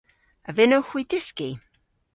[0.47, 1.49] A vynnowgh hwi dyski?